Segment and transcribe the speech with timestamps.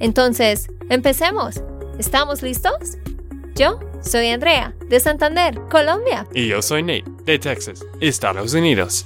[0.00, 1.62] Entonces, empecemos.
[1.98, 2.98] ¿Estamos listos?
[3.54, 6.26] Yo soy Andrea, de Santander, Colombia.
[6.34, 9.04] Y yo soy Nate, de Texas, Estados Unidos.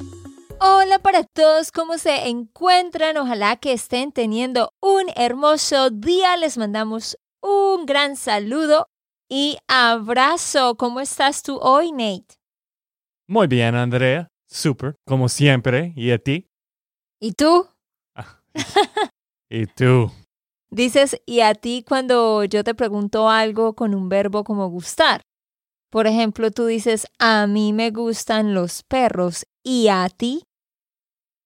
[0.60, 3.16] Hola para todos, ¿cómo se encuentran?
[3.16, 6.36] Ojalá que estén teniendo un hermoso día.
[6.36, 8.88] Les mandamos un gran saludo
[9.28, 10.76] y abrazo.
[10.76, 12.36] ¿Cómo estás tú hoy, Nate?
[13.28, 14.28] Muy bien, Andrea.
[14.48, 15.92] Súper, como siempre.
[15.94, 16.48] ¿Y a ti?
[17.20, 17.68] ¿Y tú?
[19.50, 20.10] ¿Y tú?
[20.70, 25.22] Dices y a ti cuando yo te pregunto algo con un verbo como gustar.
[25.90, 29.46] Por ejemplo, tú dices, a mí me gustan los perros.
[29.62, 30.44] ¿Y a ti?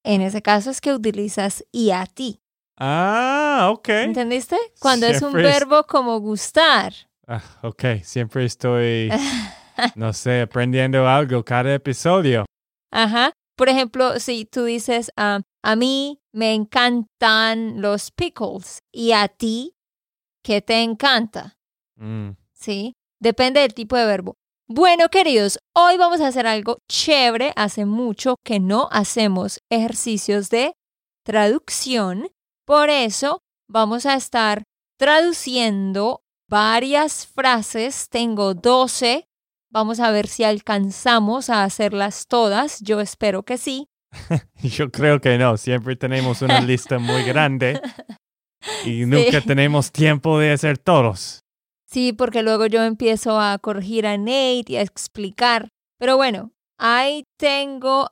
[0.04, 2.40] En ese caso es que utilizas y a ti.
[2.76, 3.88] Ah, ok.
[3.88, 4.56] ¿Entendiste?
[4.80, 6.92] Cuando es un verbo como gustar.
[7.28, 9.10] Ah, ok, siempre estoy
[9.94, 12.44] no sé, aprendiendo algo cada episodio.
[12.90, 13.32] Ajá.
[13.56, 19.74] Por ejemplo, si tú dices, ah, a mí me encantan los pickles y a ti,
[20.42, 21.56] ¿qué te encanta?
[21.96, 22.30] Mm.
[22.52, 24.34] Sí, depende del tipo de verbo.
[24.68, 27.52] Bueno, queridos, hoy vamos a hacer algo chévere.
[27.56, 30.74] Hace mucho que no hacemos ejercicios de
[31.24, 32.28] traducción.
[32.64, 34.62] Por eso vamos a estar
[34.98, 38.08] traduciendo varias frases.
[38.08, 39.26] Tengo 12
[39.72, 42.80] Vamos a ver si alcanzamos a hacerlas todas.
[42.82, 43.88] Yo espero que sí.
[44.62, 45.56] Yo creo que no.
[45.56, 47.80] Siempre tenemos una lista muy grande
[48.84, 51.40] y nunca tenemos tiempo de hacer todos.
[51.86, 55.68] Sí, porque luego yo empiezo a corregir a Nate y a explicar.
[55.98, 58.08] Pero bueno, ahí tengo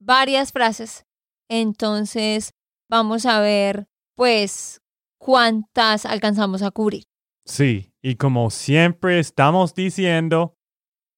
[0.00, 1.04] varias frases.
[1.48, 2.50] Entonces,
[2.90, 3.86] vamos a ver,
[4.16, 4.80] pues,
[5.18, 7.04] cuántas alcanzamos a cubrir.
[7.46, 10.56] Sí, y como siempre estamos diciendo,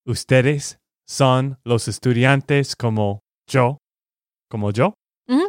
[0.04, 0.78] ustedes
[1.08, 3.78] son los estudiantes como yo,
[4.48, 4.94] como yo.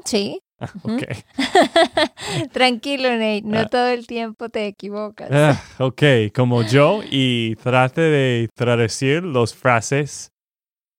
[0.06, 0.40] sí.
[0.60, 1.04] Ah, ok.
[2.52, 3.66] Tranquilo, Nate, no ah.
[3.68, 5.30] todo el tiempo te equivocas.
[5.32, 6.04] Ah, ok,
[6.36, 10.30] como yo y trate de traducir las frases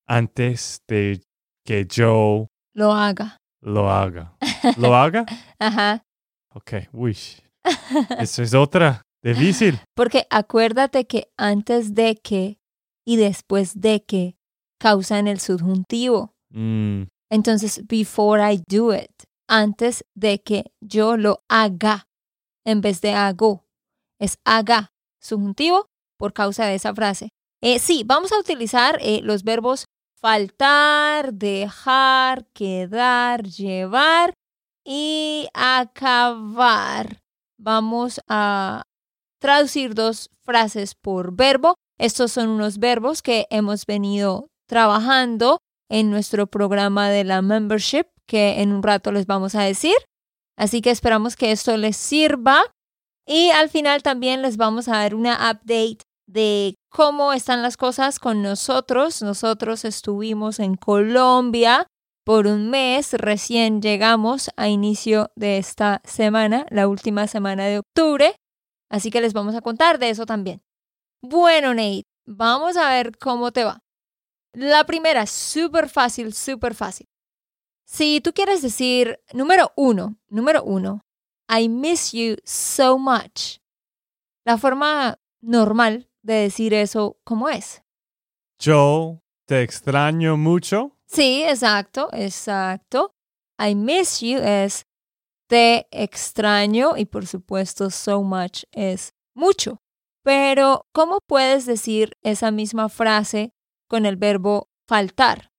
[0.07, 1.21] antes de
[1.65, 3.37] que yo lo haga.
[3.61, 4.35] Lo haga.
[4.77, 5.27] ¿Lo haga?
[5.61, 6.03] Ajá.
[6.55, 7.41] Ok, wish.
[8.19, 9.79] Eso es otra Difícil.
[9.95, 12.59] Porque acuérdate que antes de que
[13.07, 14.37] y después de que
[14.79, 16.32] causan el subjuntivo.
[16.53, 17.05] Mm.
[17.31, 19.11] Entonces, before I do it,
[19.49, 22.07] antes de que yo lo haga,
[22.65, 23.65] en vez de hago,
[24.19, 25.87] es haga, subjuntivo
[26.19, 27.31] por causa de esa frase.
[27.63, 29.87] Eh, sí, vamos a utilizar eh, los verbos
[30.21, 34.35] faltar, dejar, quedar, llevar
[34.85, 37.21] y acabar.
[37.59, 38.83] Vamos a
[39.41, 41.75] traducir dos frases por verbo.
[41.99, 45.59] Estos son unos verbos que hemos venido trabajando
[45.93, 49.95] en nuestro programa de la membership que en un rato les vamos a decir.
[50.57, 52.63] Así que esperamos que esto les sirva.
[53.27, 58.19] Y al final también les vamos a dar una update de cómo están las cosas
[58.19, 59.21] con nosotros.
[59.21, 61.87] Nosotros estuvimos en Colombia
[62.25, 68.35] por un mes, recién llegamos a inicio de esta semana, la última semana de octubre.
[68.91, 70.63] Así que les vamos a contar de eso también.
[71.21, 73.82] Bueno, Nate, vamos a ver cómo te va.
[74.55, 77.09] La primera, súper fácil, súper fácil.
[77.87, 81.05] Si tú quieres decir, número uno, número uno,
[81.49, 83.59] I miss you so much.
[84.45, 87.83] La forma normal de decir eso, ¿cómo es?
[88.59, 90.97] Yo te extraño mucho.
[91.07, 93.15] Sí, exacto, exacto.
[93.59, 94.87] I miss you es
[95.49, 99.83] te extraño y por supuesto so much es mucho.
[100.23, 103.53] Pero, ¿cómo puedes decir esa misma frase
[103.93, 105.51] con el verbo faltar?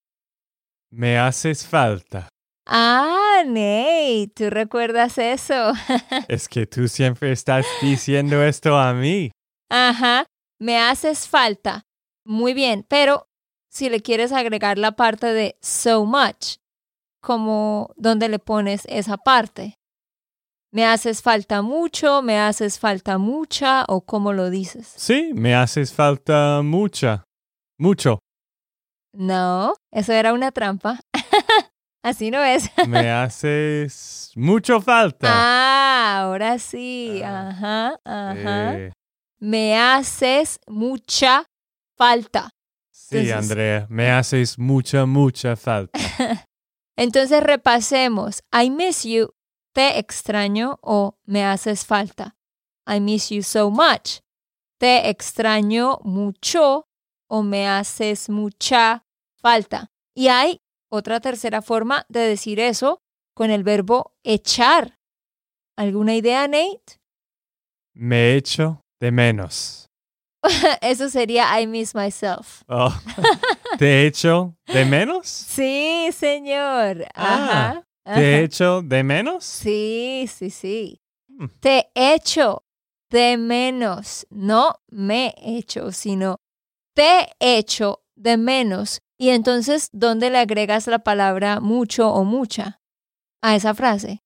[0.90, 2.26] Me haces falta.
[2.66, 5.72] Ah, Nate, ¿tú recuerdas eso?
[6.28, 9.30] es que tú siempre estás diciendo esto a mí.
[9.70, 10.26] Ajá,
[10.58, 11.84] me haces falta.
[12.24, 13.28] Muy bien, pero
[13.70, 16.56] si le quieres agregar la parte de so much,
[17.20, 19.76] como dónde le pones esa parte?
[20.72, 22.20] ¿Me haces falta mucho?
[22.20, 23.84] ¿Me haces falta mucha?
[23.86, 24.92] ¿O cómo lo dices?
[24.96, 27.22] Sí, me haces falta mucha.
[27.78, 28.18] Mucho.
[29.14, 31.00] No, eso era una trampa.
[32.02, 32.70] Así no es.
[32.88, 35.28] Me haces mucho falta.
[35.30, 37.22] Ah, ahora sí.
[37.24, 37.48] Ah.
[37.48, 38.74] Ajá, ajá.
[38.78, 38.92] Eh,
[39.38, 41.44] Me haces mucha
[41.96, 42.50] falta.
[42.90, 45.98] sí, Entonces- Andrea, me haces mucha, mucha falta.
[46.96, 48.42] Entonces repasemos.
[48.52, 49.30] I miss you.
[49.72, 52.36] Te extraño o me haces falta.
[52.86, 54.20] I miss you so much.
[54.78, 56.86] Te extraño mucho
[57.28, 59.04] o me haces mucha
[59.40, 59.90] falta.
[60.14, 60.60] Y hay
[60.90, 63.02] otra tercera forma de decir eso
[63.34, 64.98] con el verbo echar.
[65.76, 67.00] ¿Alguna idea, Nate?
[67.94, 69.88] Me echo de menos.
[70.80, 72.62] Eso sería I miss myself.
[72.68, 72.94] Oh,
[73.78, 75.26] ¿Te echo de menos?
[75.28, 77.06] Sí, señor.
[77.14, 77.82] Ah.
[78.04, 78.38] ¿Te ajá.
[78.40, 79.44] echo de menos?
[79.44, 81.00] Sí, sí, sí.
[81.28, 81.46] Hmm.
[81.60, 82.64] Te echo
[83.10, 84.26] de menos.
[84.30, 86.40] No me echo, sino
[86.94, 89.00] te echo de menos.
[89.18, 92.80] Y entonces, ¿dónde le agregas la palabra mucho o mucha
[93.42, 94.22] a esa frase?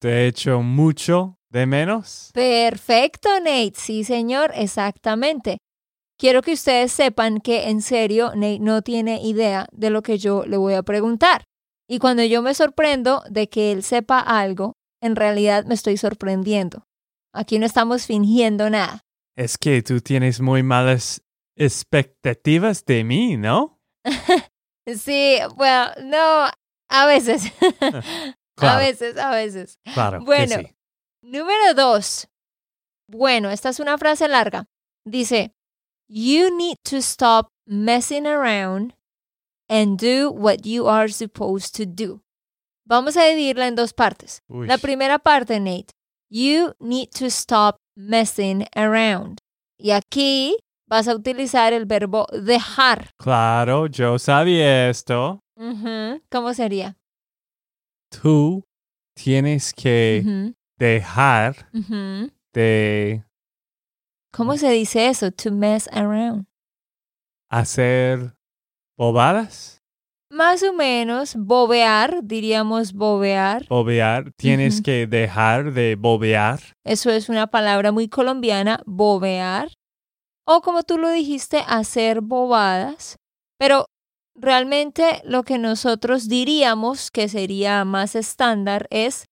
[0.00, 2.30] ¿Te echo mucho de menos?
[2.34, 3.72] Perfecto, Nate.
[3.76, 5.58] Sí, señor, exactamente.
[6.18, 10.44] Quiero que ustedes sepan que en serio Nate no tiene idea de lo que yo
[10.46, 11.44] le voy a preguntar.
[11.88, 16.86] Y cuando yo me sorprendo de que él sepa algo, en realidad me estoy sorprendiendo.
[17.32, 19.00] Aquí no estamos fingiendo nada.
[19.36, 21.23] Es que tú tienes muy malas
[21.56, 23.80] expectativas de mí, ¿no?
[24.86, 26.50] Sí, bueno, no,
[26.90, 27.44] a veces.
[28.58, 29.78] A veces, a veces.
[29.94, 30.18] claro.
[30.20, 30.56] que Bueno.
[30.58, 30.76] sí.
[31.22, 32.28] Número dos.
[33.10, 34.66] Bueno, esta es una frase larga.
[35.04, 35.52] Dice,
[36.08, 38.94] You need to stop messing around
[39.68, 42.22] and do what you are supposed to do.
[42.86, 44.42] Vamos a dividirla en dos partes.
[44.48, 45.88] Uy, La primera parte, Nate.
[46.30, 49.38] You need to stop messing around.
[49.80, 53.10] Y aquí vas a utilizar el verbo dejar.
[53.18, 55.40] Claro, yo sabía esto.
[56.30, 56.96] ¿Cómo sería?
[58.10, 58.64] Tú
[59.14, 61.70] tienes que dejar
[62.52, 63.24] de
[64.32, 65.30] ¿Cómo se dice eso?
[65.30, 66.46] To mess around.
[67.50, 68.34] hacer
[68.98, 69.80] bobadas,
[70.30, 73.66] Más o menos, bobear, diríamos bobear.
[73.68, 74.32] bobear.
[74.36, 76.58] Tienes que dejar de bobear.
[76.84, 79.68] Eso es una palabra muy colombiana, bobear.
[80.46, 83.16] O como tú lo dijiste, hacer bobadas.
[83.58, 83.86] Pero
[84.34, 89.26] realmente lo que nosotros diríamos que sería más estándar es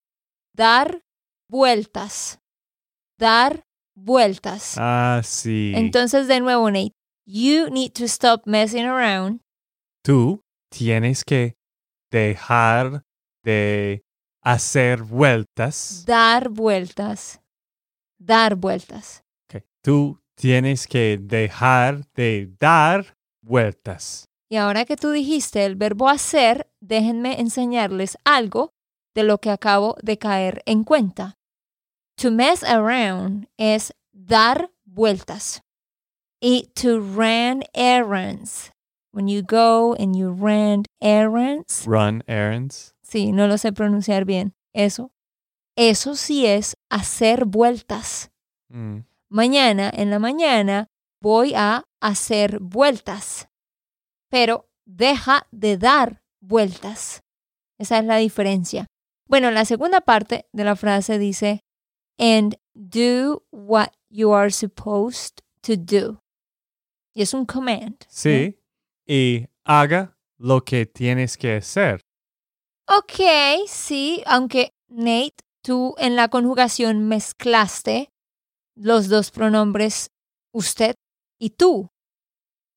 [0.54, 1.02] dar
[1.50, 2.38] vueltas.
[3.18, 3.64] Dar
[3.94, 4.74] vueltas.
[4.78, 5.72] Ah, sí.
[5.74, 6.94] Entonces, de nuevo, Nate,
[7.26, 9.40] you need to stop messing around.
[10.02, 11.56] Tú tienes que
[12.10, 13.04] dejar
[13.44, 14.02] de
[14.42, 16.04] hacer vueltas.
[16.06, 17.40] Dar vueltas.
[18.18, 19.22] Dar vueltas.
[19.48, 19.62] Ok.
[19.82, 24.28] Tú tienes que dejar de dar vueltas.
[24.50, 28.72] Y ahora que tú dijiste el verbo hacer, déjenme enseñarles algo
[29.14, 31.38] de lo que acabo de caer en cuenta.
[32.16, 35.62] To mess around es dar vueltas.
[36.40, 38.72] Y to run errands.
[39.12, 41.84] When you go and you run errands.
[41.86, 42.96] Run errands.
[43.04, 44.54] Sí, no lo sé pronunciar bien.
[44.72, 45.12] Eso.
[45.76, 48.32] Eso sí es hacer vueltas.
[48.70, 49.02] Mm.
[49.32, 50.88] Mañana, en la mañana,
[51.22, 53.48] voy a hacer vueltas.
[54.28, 57.22] Pero deja de dar vueltas.
[57.78, 58.88] Esa es la diferencia.
[59.26, 61.60] Bueno, la segunda parte de la frase dice,
[62.18, 66.20] and do what you are supposed to do.
[67.14, 68.04] Y es un command.
[68.08, 68.60] Sí.
[69.06, 72.02] Y haga lo que tienes que hacer.
[72.86, 78.11] Ok, sí, aunque Nate, tú en la conjugación mezclaste
[78.74, 80.10] los dos pronombres
[80.54, 80.94] usted
[81.40, 81.88] y tú,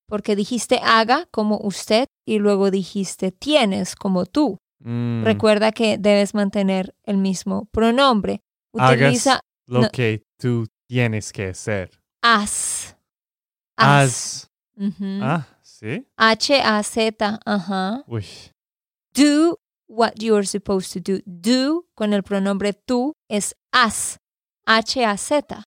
[0.08, 4.58] porque dijiste haga como usted y luego dijiste tienes como tú.
[4.80, 5.24] Mm.
[5.24, 8.42] Recuerda que debes mantener el mismo pronombre.
[8.72, 9.90] Utiliza Lo no.
[9.90, 11.90] que tú tienes que hacer.
[12.22, 12.96] as.
[13.76, 14.48] Haz.
[14.76, 15.20] Ujú.
[15.22, 16.06] Ah, sí.
[16.16, 18.04] H-A-Z, ajá.
[18.06, 18.24] Uy.
[19.14, 19.56] do
[19.88, 21.20] what you are supposed to do.
[21.26, 24.18] Do con el pronombre tú es haz.
[24.66, 25.64] H-A-Z.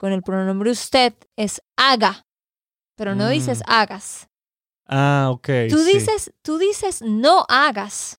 [0.00, 2.24] Con el pronombre usted es haga.
[2.96, 3.30] Pero no Mm.
[3.32, 4.28] dices hagas.
[4.86, 5.46] Ah, ok.
[5.68, 5.92] Tú sí.
[5.92, 8.16] dices, tú dices no hagas.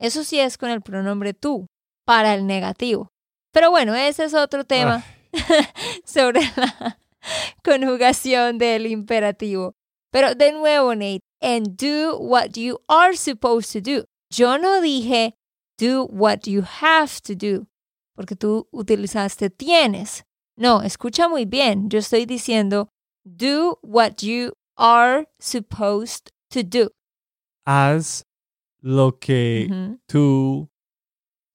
[0.00, 1.66] Eso sí es con el pronombre tú,
[2.04, 3.12] para el negativo.
[3.52, 5.04] Pero bueno, ese es otro tema
[6.04, 6.98] sobre la
[7.64, 9.74] conjugación del imperativo.
[10.10, 14.04] Pero de nuevo, Nate, and do what you are supposed to do.
[14.30, 15.34] Yo no dije
[15.78, 17.66] do what you have to do,
[18.16, 20.24] porque tú utilizaste tienes.
[20.56, 21.88] No, escucha muy bien.
[21.88, 22.88] Yo estoy diciendo
[23.24, 26.90] do what you are supposed to do.
[27.66, 28.24] Haz
[28.80, 29.68] lo que
[30.06, 30.68] tú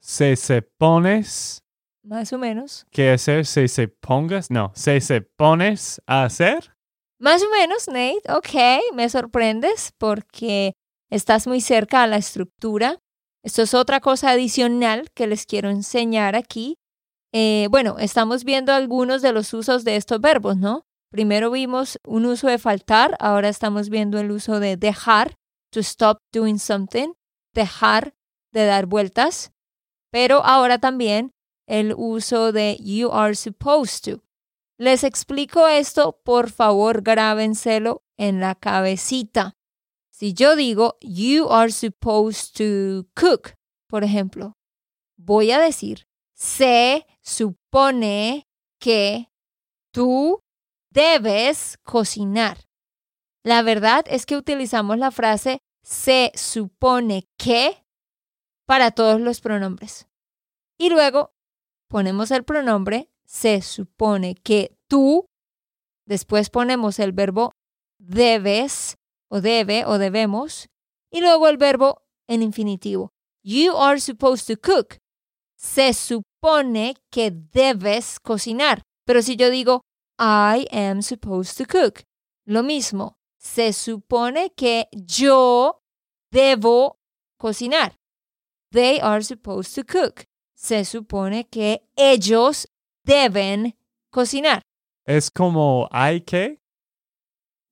[0.01, 1.62] se, se pones,
[2.03, 2.86] Más o menos.
[2.91, 3.46] ¿qué hacer?
[3.46, 6.74] Se, se pongas, no, se, se pones a hacer.
[7.20, 8.22] Más o menos, Nate.
[8.29, 10.74] Ok, me sorprendes porque
[11.12, 12.98] estás muy cerca a la estructura.
[13.44, 16.77] Esto es otra cosa adicional que les quiero enseñar aquí.
[17.31, 20.88] Eh, bueno, estamos viendo algunos de los usos de estos verbos, ¿no?
[21.12, 25.36] Primero vimos un uso de faltar, ahora estamos viendo el uso de dejar,
[25.71, 27.13] to stop doing something,
[27.53, 28.15] dejar
[28.51, 29.51] de dar vueltas,
[30.12, 31.31] pero ahora también
[31.67, 34.24] el uso de you are supposed to.
[34.79, 39.55] Les explico esto, por favor, grábenselo en la cabecita.
[40.09, 43.55] Si yo digo you are supposed to cook,
[43.88, 44.57] por ejemplo,
[45.15, 46.09] voy a decir
[46.39, 48.48] se supone
[48.79, 49.29] que
[49.93, 50.41] tú
[50.91, 52.57] debes cocinar.
[53.43, 57.86] La verdad es que utilizamos la frase se supone que
[58.65, 60.07] para todos los pronombres.
[60.77, 61.31] Y luego
[61.88, 65.27] ponemos el pronombre se supone que tú,
[66.05, 67.53] después ponemos el verbo
[68.00, 68.98] debes
[69.29, 70.69] o debe o debemos
[71.12, 73.12] y luego el verbo en infinitivo.
[73.43, 74.98] You are supposed to cook.
[75.55, 76.28] Se supone
[77.12, 78.81] que debes cocinar.
[79.05, 79.81] Pero si yo digo
[80.19, 82.03] I am supposed to cook,
[82.46, 83.15] lo mismo.
[83.38, 85.81] Se supone que yo
[86.31, 86.98] debo
[87.38, 87.96] cocinar.
[88.72, 90.25] They are supposed to cook.
[90.55, 92.67] Se supone que ellos
[93.05, 93.77] deben
[94.12, 94.62] cocinar.
[95.05, 96.60] Es como hay que,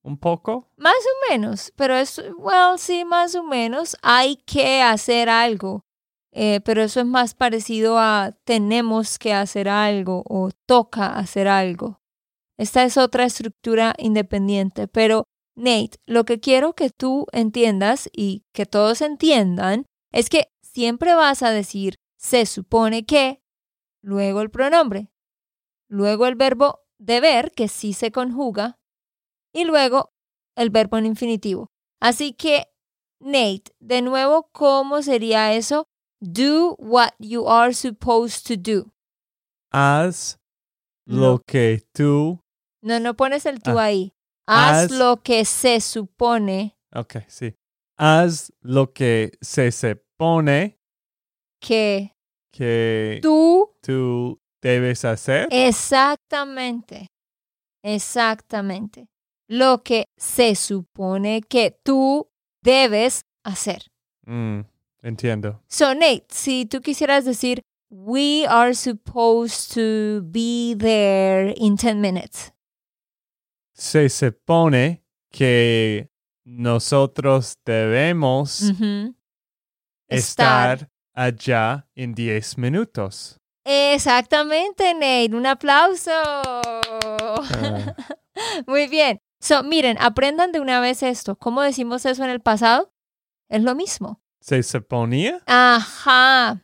[0.04, 0.72] un poco.
[0.78, 3.98] Más o menos, pero es, well, sí, más o menos.
[4.02, 5.84] Hay que hacer algo,
[6.32, 12.00] eh, pero eso es más parecido a tenemos que hacer algo o toca hacer algo.
[12.58, 18.66] Esta es otra estructura independiente, pero Nate, lo que quiero que tú entiendas y que
[18.66, 23.42] todos entiendan es que siempre vas a decir se supone que,
[24.04, 25.10] luego el pronombre,
[25.90, 28.78] luego el verbo deber, que sí se conjuga,
[29.54, 30.12] y luego
[30.56, 31.72] el verbo en infinitivo.
[32.00, 32.68] Así que,
[33.20, 35.88] Nate, de nuevo, ¿cómo sería eso?
[36.22, 38.92] Do what you are supposed to do.
[39.72, 40.38] Haz
[41.06, 41.22] No.
[41.34, 42.40] lo que tú.
[42.82, 43.84] No, no pones el tú Ah.
[43.86, 44.14] ahí.
[44.48, 47.54] Haz, Haz- lo que se supone Ok, sí.
[47.98, 50.80] Haz lo que se supone
[51.62, 52.14] que
[52.54, 55.48] que tú tú debes hacer.
[55.52, 57.08] Exactamente.
[57.84, 59.08] Exactamente.
[59.50, 62.30] Lo que se supone que tú
[62.64, 63.84] debes hacer.
[64.26, 64.62] Mm,
[65.02, 65.62] entiendo.
[65.68, 72.52] So, Nate, si tú quisieras decir, we are supposed to be there in 10 minutes.
[73.74, 76.10] Se supone que
[76.44, 78.74] nosotros debemos
[80.10, 83.40] estar allá en 10 minutos.
[83.64, 85.36] Exactamente, Nate.
[85.36, 86.12] Un aplauso.
[86.14, 87.94] Ah.
[88.68, 89.20] Muy bien.
[89.40, 91.36] So, miren, aprendan de una vez esto.
[91.38, 92.94] ¿Cómo decimos eso en el pasado?
[93.50, 94.22] Es lo mismo.
[94.40, 95.42] ¿Se suponía?
[95.46, 96.64] Ajá.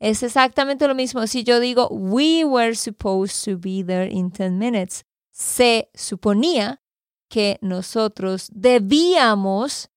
[0.00, 1.26] Es exactamente lo mismo.
[1.26, 6.82] Si yo digo, we were supposed to be there in 10 minutes, se suponía
[7.28, 9.90] que nosotros debíamos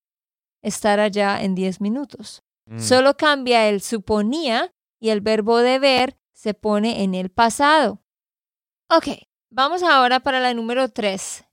[0.61, 2.43] estar allá en 10 minutos.
[2.65, 2.79] Mm.
[2.79, 8.03] Solo cambia el suponía y el verbo deber se pone en el pasado.
[8.89, 9.07] Ok,
[9.49, 11.45] vamos ahora para la número 3.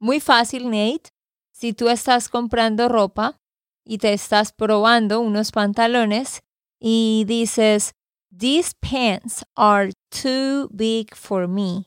[0.00, 1.10] muy fácil, Nate.
[1.52, 3.40] Si tú estás comprando ropa
[3.88, 6.42] y te estás probando unos pantalones
[6.78, 7.94] y dices,
[8.36, 11.86] These pants are too big for me.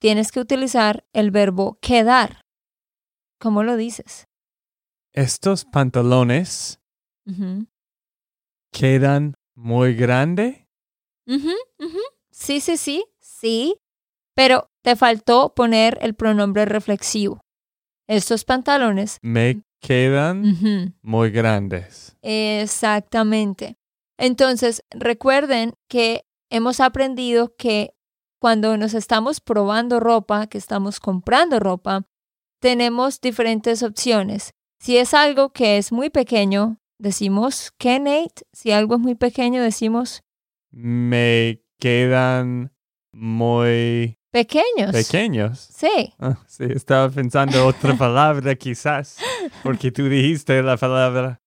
[0.00, 2.42] Tienes que utilizar el verbo quedar.
[3.40, 4.26] ¿Cómo lo dices?
[5.14, 6.78] Estos pantalones
[8.70, 10.66] quedan muy grande.
[12.30, 13.76] Sí, sí, sí, sí.
[14.34, 17.40] Pero te faltó poner el pronombre reflexivo.
[18.06, 19.18] Estos pantalones.
[19.22, 22.16] Me quedan muy grandes.
[22.22, 23.76] Exactamente.
[24.18, 27.94] Entonces, recuerden que hemos aprendido que
[28.40, 32.06] cuando nos estamos probando ropa, que estamos comprando ropa,
[32.60, 34.52] tenemos diferentes opciones.
[34.78, 38.44] Si es algo que es muy pequeño, decimos que Nate.
[38.52, 40.22] Si algo es muy pequeño, decimos
[40.70, 42.72] Me quedan
[43.12, 44.92] muy pequeños.
[44.92, 45.58] pequeños.
[45.58, 46.14] Sí.
[46.18, 49.18] Ah, sí, estaba pensando otra palabra quizás,
[49.62, 51.40] porque tú dijiste la palabra.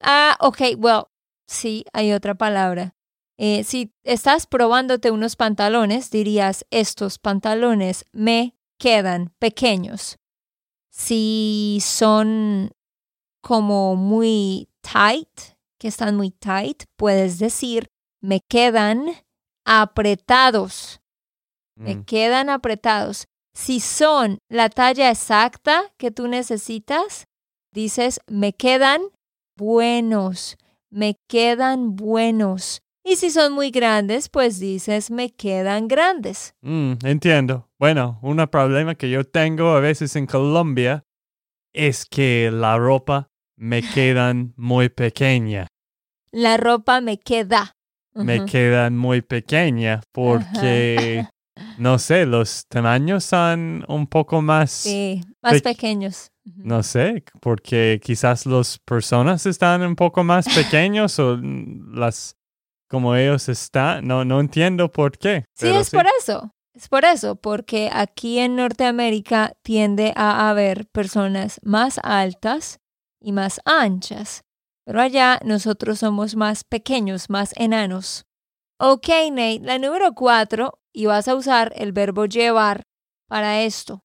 [0.00, 1.04] Ah, ok, well,
[1.46, 2.94] sí, hay otra palabra.
[3.38, 10.18] Eh, si estás probándote unos pantalones, dirías, estos pantalones me quedan pequeños.
[10.90, 12.72] Si son
[13.40, 17.90] como muy tight, que están muy tight, puedes decir
[18.22, 19.06] me quedan
[19.64, 21.01] apretados.
[21.76, 23.26] Me Mm, quedan apretados.
[23.54, 27.26] Si son la talla exacta que tú necesitas,
[27.72, 29.02] dices me quedan
[29.56, 30.56] buenos,
[30.90, 32.82] me quedan buenos.
[33.04, 36.54] Y si son muy grandes, pues dices me quedan grandes.
[36.62, 37.68] mm, entiendo.
[37.78, 41.02] Bueno, un problema que yo tengo a veces en Colombia
[41.72, 45.66] es que la ropa me quedan muy pequeña.
[46.30, 47.76] La ropa me queda.
[48.14, 51.24] Me quedan muy pequeña porque,
[51.78, 56.30] no sé, los tamaños son un poco más, Sí, más Pe- pequeños.
[56.44, 62.36] No sé, porque quizás las personas están un poco más pequeños o las
[62.88, 64.06] como ellos están.
[64.06, 65.44] No, no entiendo por qué.
[65.54, 66.54] Sí, es por eso.
[66.74, 72.80] Es por eso, porque aquí en Norteamérica tiende a haber personas más altas
[73.20, 74.42] y más anchas,
[74.86, 78.24] pero allá nosotros somos más pequeños, más enanos.
[78.84, 82.82] Ok, Nate, la número cuatro, y vas a usar el verbo llevar
[83.28, 84.02] para esto.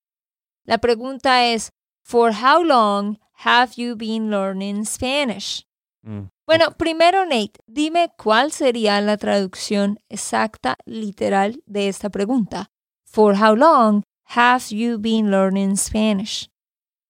[0.66, 1.72] La pregunta es,
[2.04, 5.66] For how long have you been learning Spanish?
[6.04, 6.30] Mm.
[6.46, 12.70] Bueno, primero, Nate, dime cuál sería la traducción exacta, literal, de esta pregunta.
[13.04, 16.52] For how long have you been learning Spanish?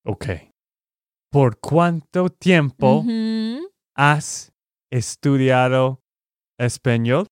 [0.06, 0.26] Ok.
[1.30, 3.04] ¿Por cuánto tiempo
[3.94, 4.54] has
[4.90, 6.00] estudiado
[6.58, 7.28] español?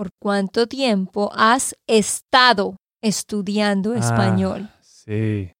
[0.00, 4.66] ¿Por cuánto tiempo has estado estudiando Ah, español?
[4.80, 5.52] sí.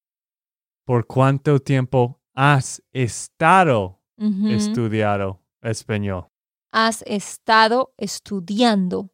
[0.87, 4.49] ¿Por cuánto tiempo has estado Ujú.
[4.49, 6.29] estudiado español?
[6.73, 9.11] Has estado estudiando.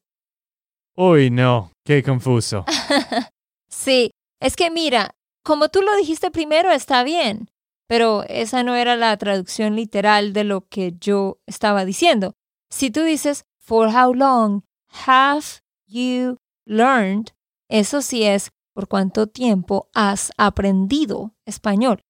[0.96, 2.64] Uy, no, qué confuso.
[3.68, 5.10] sí, es que mira,
[5.42, 7.50] como tú lo dijiste primero, está bien,
[7.88, 12.34] pero esa no era la traducción literal de lo que yo estaba diciendo.
[12.70, 14.62] Si tú dices, for how long
[15.06, 17.32] have you learned,
[17.68, 22.00] eso sí es por cuánto tiempo has aprendido español.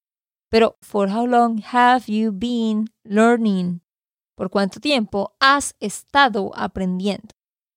[0.49, 3.81] Pero for how long have you been learning?
[4.35, 7.29] ¿Por cuánto tiempo has estado aprendiendo?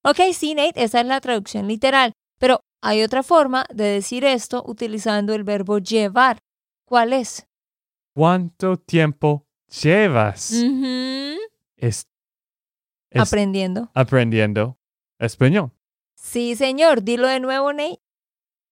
[0.04, 2.12] Ok, sí, Nate, esa es la traducción literal.
[2.38, 6.38] Pero hay otra forma de decir esto utilizando el verbo llevar.
[6.86, 7.46] ¿Cuál es?
[8.14, 9.46] ¿Cuánto tiempo
[9.82, 10.52] llevas
[11.76, 12.06] es-
[13.14, 13.90] Aprendiendo.
[13.94, 14.78] aprendiendo
[15.20, 15.70] español?
[16.16, 17.02] Sí, señor.
[17.02, 18.00] Dilo de nuevo, Nate.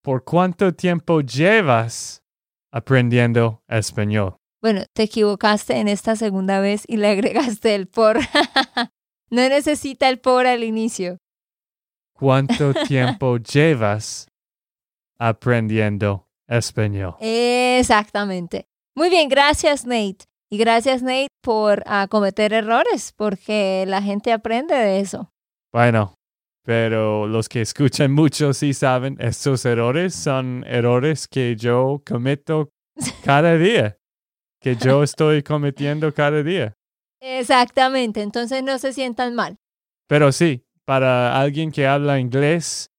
[0.01, 2.23] ¿Por cuánto tiempo llevas
[2.71, 4.35] aprendiendo español?
[4.61, 8.17] Bueno, te equivocaste en esta segunda vez y le agregaste el por.
[9.29, 11.17] no necesita el por al inicio.
[12.13, 14.27] ¿Cuánto tiempo llevas
[15.17, 17.15] aprendiendo español?
[17.19, 18.67] Exactamente.
[18.95, 20.25] Muy bien, gracias, Nate.
[20.51, 25.31] Y gracias, Nate, por ah, cometer errores, porque la gente aprende de eso.
[25.71, 26.15] Bueno,
[26.63, 32.69] pero los que escuchan mucho sí saben, estos errores son errores que yo cometo
[33.23, 33.97] cada día,
[34.61, 36.73] que yo estoy cometiendo cada día.
[37.21, 39.57] Exactamente, entonces no se sientan mal.
[40.07, 42.91] Pero sí, para alguien que habla inglés,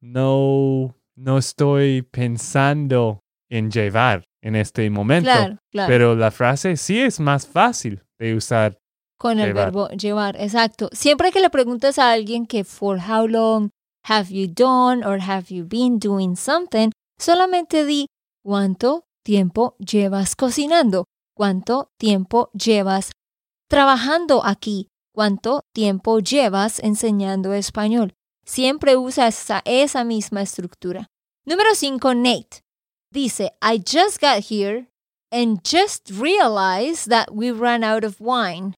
[0.00, 5.30] no, no estoy pensando en llevar en este momento.
[5.30, 5.88] Claro, claro.
[5.88, 8.78] Pero la frase sí es más fácil de usar.
[9.22, 9.66] Con el Llevar.
[9.66, 10.88] verbo llevar, exacto.
[10.92, 13.70] Siempre que le preguntas a alguien que for how long
[14.08, 18.06] have you done or have you been doing something, solamente di
[18.44, 21.04] cuánto tiempo llevas cocinando,
[21.36, 23.12] cuánto tiempo llevas
[23.70, 28.14] trabajando aquí, cuánto tiempo llevas enseñando español.
[28.44, 31.06] Siempre usa esa, esa misma estructura.
[31.46, 32.60] Número 5, Nate.
[33.12, 34.88] Dice, I just got here
[35.30, 38.74] and just realized that we ran out of wine.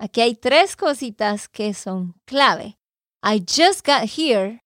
[0.00, 2.78] Aquí hay tres cositas que son clave.
[3.22, 4.62] I just got here.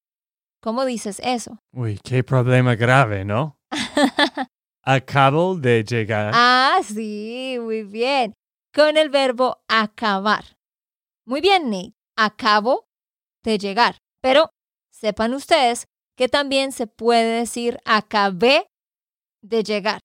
[0.63, 1.59] ¿Cómo dices eso?
[1.73, 3.59] Uy, qué problema grave, ¿no?
[4.85, 6.31] Acabo de llegar.
[6.35, 8.33] ah, sí, muy bien.
[8.73, 10.45] Con el verbo acabar.
[11.27, 11.95] Muy bien, Nate.
[12.17, 12.87] Acabo
[13.43, 13.97] de llegar.
[14.23, 14.51] Pero
[14.93, 18.69] sepan ustedes que también se puede decir acabé
[19.43, 19.99] de llegar.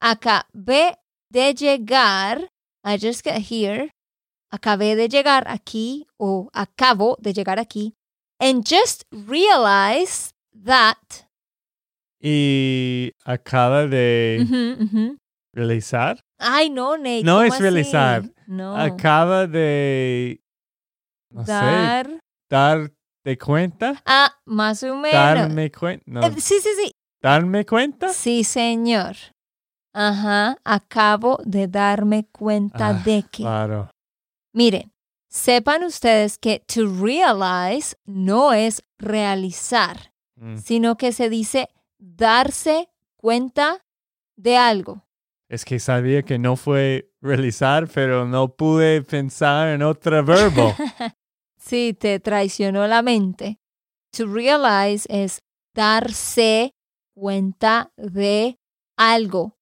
[0.00, 0.98] Acabé
[1.30, 2.50] de llegar.
[2.84, 3.90] I just got here.
[4.58, 7.96] Acabé de llegar aquí o acabo de llegar aquí.
[8.38, 10.32] And just realize
[10.64, 10.96] that.
[12.20, 15.16] Y acaba de Ujú, ujú.
[15.52, 16.20] realizar.
[16.38, 17.24] Ay, no, Nate.
[17.24, 17.62] No ¿cómo es así?
[17.62, 18.22] realizar.
[18.46, 18.76] No.
[18.76, 20.40] Acaba de.
[21.32, 21.52] No sé.
[21.52, 22.20] Dar.
[22.48, 24.00] ¿Darte cuenta?
[24.06, 25.12] Ah, más o menos.
[25.12, 26.04] ¿Darme cuenta?
[26.06, 26.22] No.
[26.28, 26.92] Eh, sí, sí, sí.
[27.20, 28.10] ¿Darme cuenta?
[28.10, 29.16] Sí, señor.
[29.92, 33.42] Ajá, acabo de darme cuenta Ah, de que.
[33.42, 33.90] Claro.
[34.54, 34.92] Miren,
[35.28, 40.56] sepan ustedes que to realize no es realizar, Mm.
[40.58, 43.84] sino que se dice darse cuenta
[44.36, 45.04] de algo.
[45.48, 50.74] Es que sabía que no fue realizar, pero no pude pensar en otro verbo.
[51.56, 53.58] Sí, te traicionó la mente.
[54.12, 55.40] To realize es
[55.74, 56.74] darse
[57.14, 58.58] cuenta de
[58.98, 59.56] algo.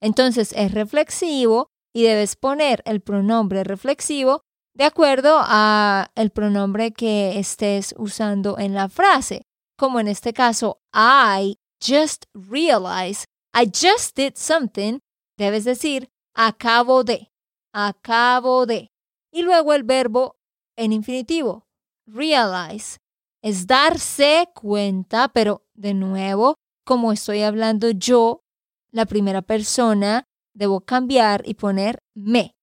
[0.00, 4.42] Entonces es reflexivo y debes poner el pronombre reflexivo
[4.74, 9.42] de acuerdo a el pronombre que estés usando en la frase.
[9.78, 14.98] Como en este caso, I just realized, I just did something,
[15.38, 17.30] debes decir acabo de,
[17.72, 18.90] acabo de.
[19.32, 20.36] Y luego el verbo
[20.76, 21.66] en infinitivo,
[22.06, 22.98] realize,
[23.42, 28.42] es darse cuenta, pero de nuevo, como estoy hablando yo,
[28.90, 30.24] la primera persona,
[30.54, 32.54] debo cambiar y poner me.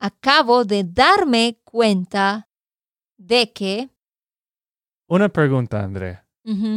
[0.00, 2.48] Acabo de darme cuenta
[3.18, 3.90] de que...
[5.08, 6.26] Una pregunta, Andrea.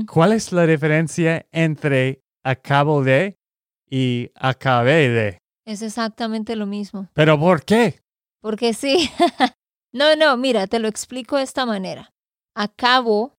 [0.07, 3.37] ¿Cuál es la diferencia entre acabo de
[3.89, 5.39] y acabé de?
[5.65, 7.09] es exactamente lo mismo.
[7.13, 8.01] ¿Pero por qué?
[8.41, 9.09] Porque sí.
[9.91, 12.13] no, no, mira, te lo explico de esta manera.
[12.55, 13.33] Acabo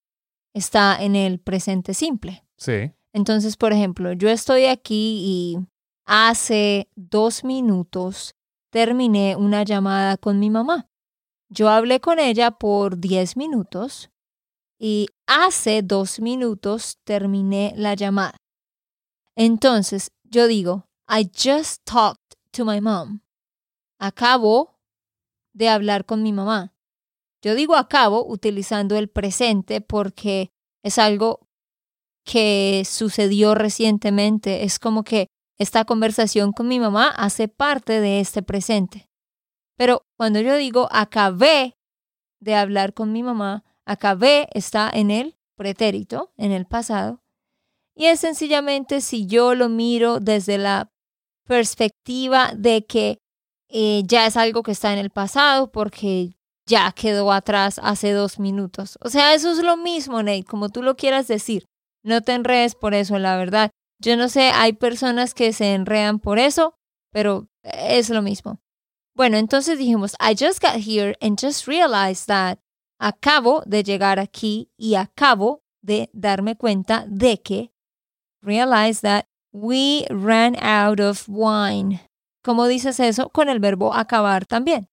[0.52, 2.44] está en el presente simple.
[2.59, 2.92] Sí.
[3.12, 5.59] Entonces, por ejemplo, yo estoy aquí y
[6.06, 8.34] hace dos minutos
[8.70, 10.88] terminé una llamada con mi mamá.
[11.48, 14.10] Yo hablé con ella por diez minutos
[14.78, 18.36] y hace dos minutos terminé la llamada.
[19.34, 23.20] Entonces, yo digo, I just talked to my mom.
[23.98, 24.78] Acabo
[25.52, 26.72] de hablar con mi mamá.
[27.42, 30.50] Yo digo acabo utilizando el presente porque
[30.82, 31.48] es algo
[32.24, 34.64] que sucedió recientemente.
[34.64, 39.08] Es como que esta conversación con mi mamá hace parte de este presente.
[39.76, 41.76] Pero cuando yo digo acabé
[42.40, 47.22] de hablar con mi mamá, acabé está en el pretérito, en el pasado.
[47.94, 50.90] Y es sencillamente si yo lo miro desde la
[51.46, 53.18] perspectiva de que
[53.68, 58.38] eh, ya es algo que está en el pasado porque ya quedó atrás hace dos
[58.38, 58.98] minutos.
[59.00, 61.64] O sea, eso es lo mismo, Nate, como tú lo quieras decir.
[62.02, 63.70] No te enredes por eso, la verdad.
[63.98, 66.78] Yo no sé, hay personas que se enredan por eso,
[67.12, 68.61] pero es lo mismo.
[69.14, 72.59] Bueno, entonces dijimos, I just got here and just realized that
[72.98, 77.72] acabo de llegar aquí y acabo de darme cuenta de que
[78.42, 82.00] realize that we ran out of wine.
[82.44, 83.30] ¿Cómo dices eso?
[83.30, 84.88] Con el verbo acabar también.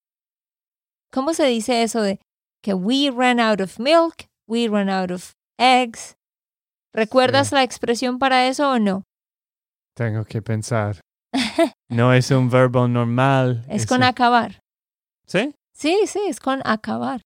[1.12, 2.18] ¿Cómo se dice eso de
[2.62, 6.16] que we ran out of milk, we ran out of eggs?
[6.94, 7.54] ¿Recuerdas Sí.
[7.56, 9.02] la expresión para eso o no?
[9.94, 11.00] Tengo que pensar.
[11.90, 13.64] No es un verbo normal.
[13.68, 14.60] Es con un- acabar.
[15.26, 15.54] ¿Sí?
[15.72, 17.20] Sí, sí, es con acabar.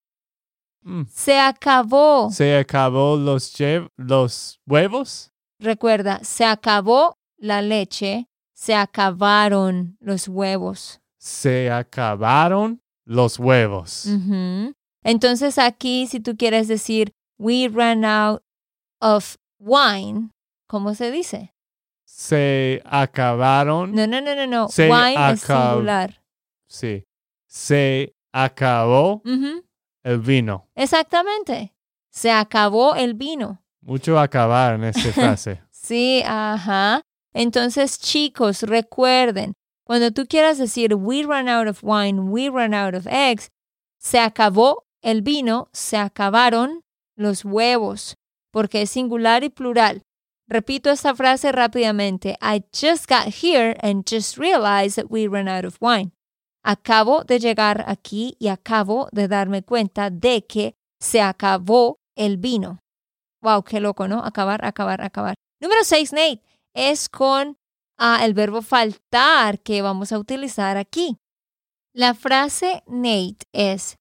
[0.82, 1.02] Mm.
[1.08, 2.30] Se acabó.
[2.30, 3.54] ¿Se acabó los,
[3.96, 5.30] los huevos?
[5.60, 11.00] Recuerda, se acabó la leche, se acabaron los huevos.
[11.18, 14.06] Se acabaron los huevos.
[15.02, 18.42] Entonces aquí, si tú quieres decir, we ran out
[19.00, 20.30] of wine,
[20.66, 21.54] ¿cómo se dice?
[22.04, 23.92] Se acabaron.
[23.92, 24.68] No, no, no, no, no.
[24.68, 26.22] Se wine es singular.
[26.66, 27.04] Sí.
[27.46, 29.22] Se acabó
[30.02, 30.68] el vino.
[30.74, 31.74] Exactamente.
[32.10, 33.62] Se acabó el vino.
[33.82, 35.62] Mucho acabar en esta frase.
[35.70, 37.02] Sí, ajá.
[37.32, 42.94] Entonces, chicos, recuerden, cuando tú quieras decir we ran out of wine, we ran out
[42.94, 43.48] of eggs,
[43.98, 46.82] se acabó el vino, se acabaron
[47.16, 48.16] los huevos,
[48.52, 50.02] porque es singular y plural.
[50.48, 52.36] Repito esta frase rápidamente.
[52.40, 56.12] I just got here and just realized that we ran out of wine.
[56.64, 62.80] Acabo de llegar aquí y acabo de darme cuenta de que se acabó el vino.
[63.42, 64.24] Wow, qué loco, ¿no?
[64.24, 65.34] Acabar, acabar, acabar.
[65.60, 66.42] Número 6, Nate,
[66.74, 67.56] es con
[67.98, 71.18] ah, el verbo faltar que vamos a utilizar aquí.
[71.94, 73.96] La frase Nate es,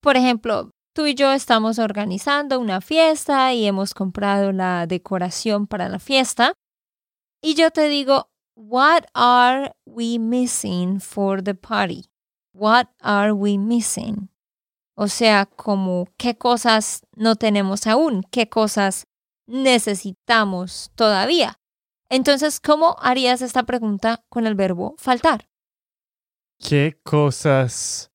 [0.00, 5.88] por ejemplo, tú y yo estamos organizando una fiesta y hemos comprado la decoración para
[5.88, 6.54] la fiesta.
[7.42, 12.10] Y yo te digo, what are we missing for the party?
[12.54, 14.28] What are we missing?
[14.94, 19.06] O sea, como qué cosas no tenemos aún, qué cosas
[19.46, 21.58] necesitamos todavía.
[22.10, 25.48] Entonces, ¿cómo harías esta pregunta con el verbo faltar?
[26.58, 28.12] ¿Qué cosas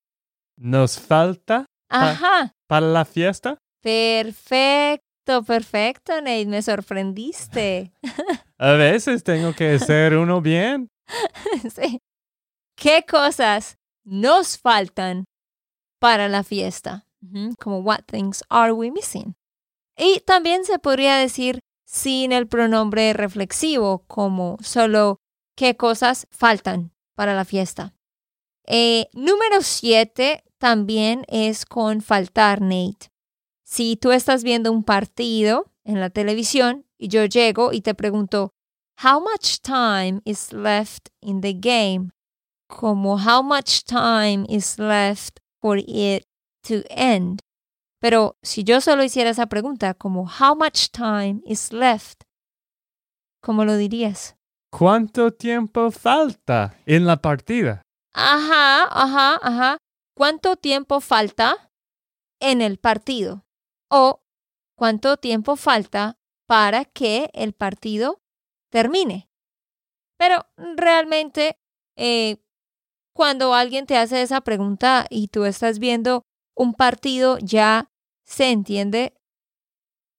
[0.55, 3.57] nos falta Ajá, para la fiesta?
[3.81, 7.91] perfecto, perfecto, Nate, me sorprendiste.
[8.57, 10.89] A veces tengo que hacer uno bien.
[11.73, 11.99] Sí.
[12.75, 15.25] ¿Qué cosas nos faltan
[15.99, 17.05] para la fiesta?
[17.59, 19.35] Como what things are we missing?
[19.97, 25.17] Y también se podría decir sin el pronombre reflexivo, como solo
[25.55, 27.95] qué cosas faltan para la fiesta.
[28.65, 33.11] Eh, número siete también es con faltar, Nate.
[33.63, 38.51] Si tú estás viendo un partido en la televisión y yo llego y te pregunto,
[39.03, 42.09] How much time is left in the game?
[42.67, 46.23] Como how much time is left for it
[46.63, 47.39] to end?
[47.99, 52.23] Pero si yo solo hiciera esa pregunta como how much time is left,
[53.41, 54.35] ¿cómo lo dirías?
[54.71, 57.83] ¿Cuánto tiempo falta en la partida?
[58.13, 59.77] Ajá, ajá, ajá.
[60.17, 61.71] ¿Cuánto tiempo falta
[62.39, 63.45] en el partido?
[63.87, 64.23] O
[64.75, 68.19] ¿cuánto tiempo falta para que el partido
[68.71, 69.29] termine?
[70.17, 71.59] Pero realmente,
[71.95, 72.37] eh,
[73.13, 76.23] cuando alguien te hace esa pregunta y tú estás viendo
[76.55, 77.91] un partido, ya
[78.25, 79.13] se entiende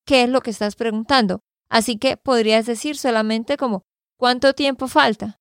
[0.07, 1.41] qué es lo que estás preguntando.
[1.69, 3.83] Así que podrías decir solamente como,
[4.17, 5.41] ¿cuánto tiempo falta?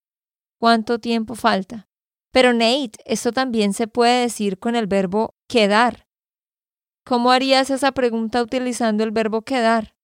[0.60, 1.87] ¿Cuánto tiempo falta?
[2.38, 6.06] Pero Nate, esto también se puede decir con el verbo quedar.
[7.04, 9.96] ¿Cómo harías esa pregunta utilizando el verbo quedar?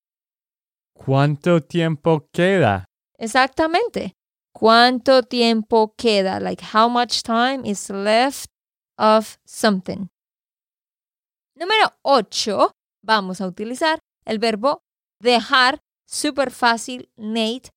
[0.95, 2.85] ¿Cuánto tiempo queda?
[3.19, 4.13] Exactamente.
[4.51, 6.39] ¿Cuánto tiempo queda?
[6.39, 8.49] Like how much time is left
[8.97, 10.07] of something.
[11.55, 12.71] Número 8.
[13.03, 14.81] Vamos a utilizar el verbo
[15.21, 15.81] dejar.
[16.07, 17.69] Súper fácil, Nate.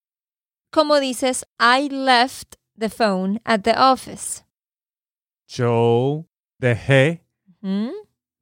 [0.72, 4.45] Como dices, I left the phone at the office.
[5.48, 6.26] Yo
[6.58, 7.24] dejé
[7.60, 7.90] ¿Mm?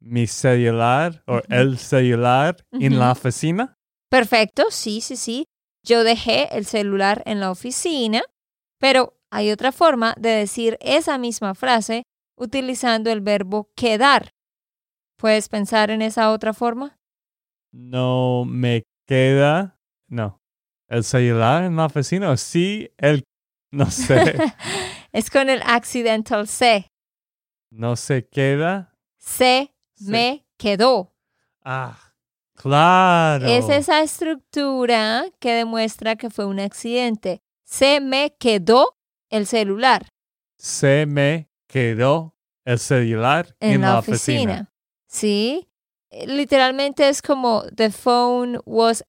[0.00, 3.78] mi celular o el celular en la oficina.
[4.10, 5.46] Perfecto, sí, sí, sí.
[5.82, 8.22] Yo dejé el celular en la oficina,
[8.78, 12.04] pero hay otra forma de decir esa misma frase
[12.36, 14.30] utilizando el verbo quedar.
[15.16, 16.98] ¿Puedes pensar en esa otra forma?
[17.72, 19.78] No me queda.
[20.08, 20.40] No.
[20.88, 22.30] ¿El celular en la oficina?
[22.30, 22.90] ¿O sí?
[22.98, 23.24] El.
[23.72, 24.36] No sé.
[25.12, 26.88] es con el accidental se.
[27.74, 28.94] No se queda.
[29.18, 31.12] Se Se- me quedó.
[31.62, 31.98] Ah,
[32.54, 33.46] claro.
[33.46, 37.42] Es esa estructura que demuestra que fue un accidente.
[37.64, 38.96] Se me quedó
[39.30, 40.06] el celular
[40.58, 44.22] Se me quedó el celular en, en, la, oficina.
[44.38, 44.72] oficina.
[45.08, 45.68] Sí.
[46.10, 49.04] Eh, Literalmente es como the phone was,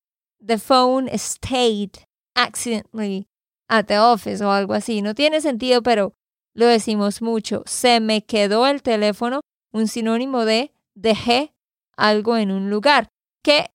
[0.45, 1.91] the phone stayed
[2.35, 3.27] accidentally
[3.67, 5.01] at the office o algo así.
[5.01, 6.13] No tiene sentido, pero
[6.55, 7.63] lo decimos mucho.
[7.67, 9.41] Se me quedó el teléfono,
[9.71, 11.53] un sinónimo de dejé
[11.97, 13.09] algo en un lugar,
[13.43, 13.71] que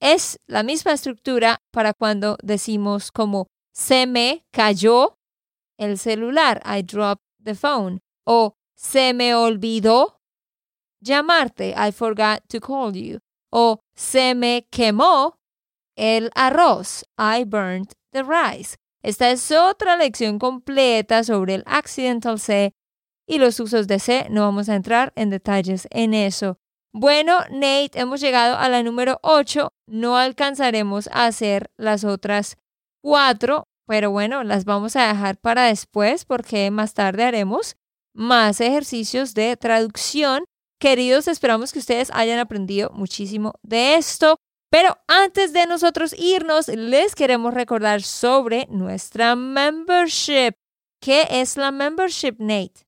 [0.00, 5.18] es la misma estructura para cuando decimos como se me cayó
[5.78, 10.20] el celular, I dropped the phone, o se me olvidó
[11.00, 13.18] llamarte, I forgot to call you,
[13.50, 15.38] o se me quemó
[15.96, 18.76] el arroz, I burned the rice.
[19.02, 22.72] Esta es otra lección completa sobre el accidental C
[23.26, 24.26] y los usos de C.
[24.30, 26.58] No vamos a entrar en detalles en eso.
[26.92, 29.70] Bueno, Nate, hemos llegado a la número 8.
[29.86, 32.56] No alcanzaremos a hacer las otras
[33.02, 37.76] cuatro, pero bueno, las vamos a dejar para después porque más tarde haremos
[38.14, 40.44] más ejercicios de traducción.
[40.78, 44.36] Queridos, esperamos que ustedes hayan aprendido muchísimo de esto.
[44.72, 50.54] Pero antes de nosotros irnos, les queremos recordar sobre nuestra membership.
[50.98, 52.86] ¿Qué es la membership, Nate?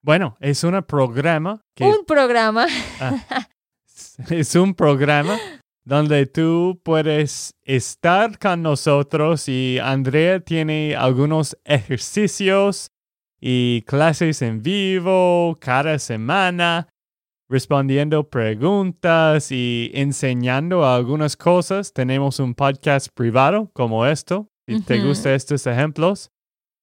[0.00, 2.68] Bueno, es un programa que Un programa.
[3.00, 3.48] Ah,
[4.30, 5.36] es un programa
[5.82, 12.92] donde tú puedes estar con nosotros y Andrea tiene algunos ejercicios
[13.40, 16.86] y clases en vivo cada semana,
[17.48, 21.92] respondiendo preguntas y enseñando algunas cosas.
[21.92, 24.48] Tenemos un podcast privado como esto.
[24.66, 25.08] Si te Ujú.
[25.08, 26.30] gustan estos ejemplos,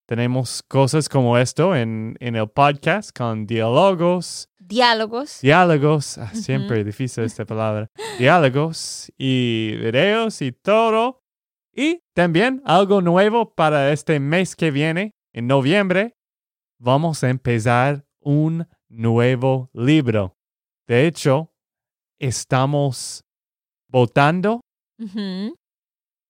[0.08, 5.40] tenemos cosas como esto en, en el podcast con diálogos Diálogos.
[5.42, 6.42] diálogos, ah, Ujú.
[6.42, 11.22] siempre difícil esta palabra, diálogos y videos y todo.
[11.72, 16.16] Y también algo nuevo para este mes que viene, en noviembre,
[16.80, 20.35] vamos a empezar un nuevo libro.
[20.88, 21.52] De hecho,
[22.20, 23.24] estamos
[23.90, 24.62] votando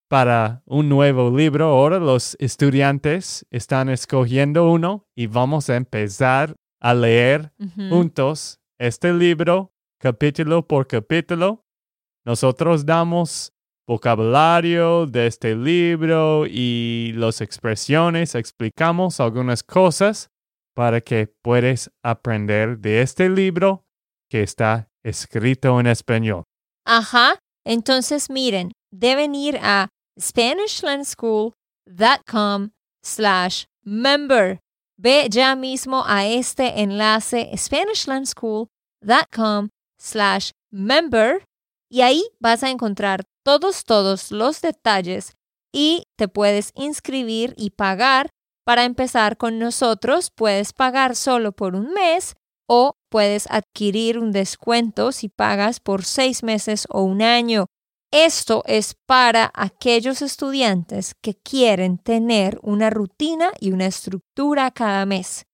[0.09, 1.65] para un nuevo libro.
[1.65, 7.51] Ahora los estudiantes están escogiendo uno y vamos a empezar a leer
[7.89, 11.65] juntos este libro, capítulo por capítulo.
[12.23, 13.51] Nosotros damos
[13.85, 18.35] vocabulario de este libro y las expresiones.
[18.35, 20.29] Explicamos algunas cosas
[20.73, 23.84] para que puedas aprender de este libro
[24.29, 26.43] que está escrito en español.
[26.85, 27.39] Ajá.
[27.65, 32.69] Entonces, miren, deben ir a SpanishLandSchool.com
[33.03, 34.59] slash member.
[34.97, 41.43] Ve ya mismo a este enlace SpanishLandSchool.com slash member
[41.89, 45.33] y ahí vas a encontrar todos, todos los detalles
[45.71, 48.29] y te puedes inscribir y pagar.
[48.65, 52.33] Para empezar con nosotros, puedes pagar solo por un mes
[52.67, 57.67] o puedes adquirir un descuento si pagas por seis meses o un año.
[58.11, 65.45] Esto es para aquellos estudiantes que quieren tener una rutina y una estructura cada mes.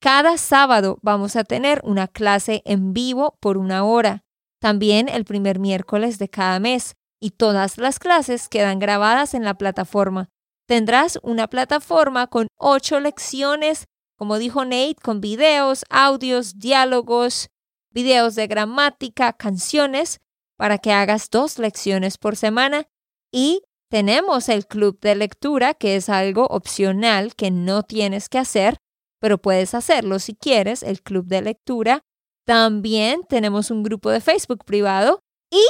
[0.00, 4.24] Cada sábado vamos a tener una clase en vivo por una hora,
[4.58, 9.54] también el primer miércoles de cada mes, y todas las clases quedan grabadas en la
[9.54, 10.30] plataforma.
[10.66, 13.84] Tendrás una plataforma con ocho lecciones,
[14.20, 17.48] como dijo Nate, con videos, audios, diálogos,
[17.90, 20.20] videos de gramática, canciones,
[20.58, 22.86] para que hagas dos lecciones por semana
[23.32, 28.76] y tenemos el club de lectura, que es algo opcional que no tienes que hacer,
[29.20, 32.02] pero puedes hacerlo si quieres, el club de lectura.
[32.44, 35.64] También tenemos un grupo de Facebook privado y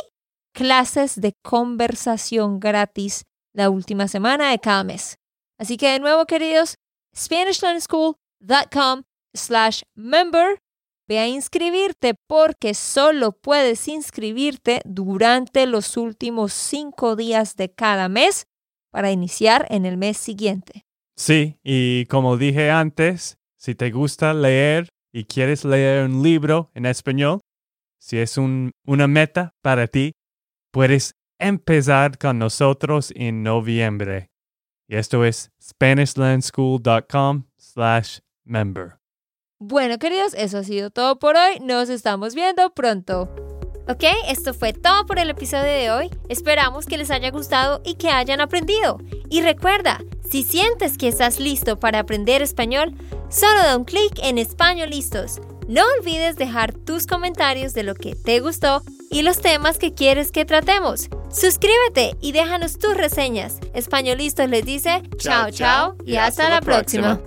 [0.53, 5.19] clases de conversación gratis la última semana de cada mes.
[5.57, 6.75] Así que de nuevo, queridos,
[8.42, 9.03] SpanishLearnSchool.com
[9.35, 10.59] slash member
[11.11, 18.46] Ve a inscribirte porque solo puedes inscribirte durante los últimos cinco días de cada mes
[18.92, 20.85] para iniciar en el mes siguiente.
[21.16, 26.87] Sí, y como dije antes, si te gusta leer y quieres leer un libro en
[26.87, 27.40] español,
[27.98, 30.12] si es una meta para ti,
[30.70, 34.29] puedes empezar con nosotros en noviembre.
[34.87, 38.98] Y esto es SpanishLandSchool.com slash member.
[39.59, 41.61] Bueno, queridos, eso ha sido todo por hoy.
[41.61, 43.29] Nos estamos viendo pronto.
[43.88, 46.11] Ok, esto fue todo por el episodio de hoy.
[46.29, 48.98] Esperamos que les haya gustado y que hayan aprendido.
[49.29, 50.00] Y recuerda,
[50.31, 52.94] si sientes que estás listo para aprender español,
[53.29, 55.40] solo da un clic en Español Listos.
[55.68, 60.33] No olvides dejar tus comentarios de lo que te gustó y los temas que quieres
[60.33, 61.09] que tratemos.
[61.31, 63.59] Suscríbete y déjanos tus reseñas.
[63.74, 67.20] Españolistos les dice chao chao y hasta, la próxima.